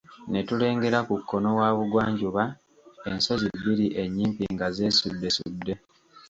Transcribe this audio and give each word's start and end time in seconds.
Ne 0.31 0.39
tulengera 0.47 0.99
ku 1.07 1.15
kkono 1.21 1.49
wa 1.59 1.69
bugwanjuba 1.77 2.43
ensozi 3.09 3.47
bbiri 3.55 3.87
ennyimpi 4.01 4.43
nga 4.53 4.67
zeesuddesudde. 4.75 5.73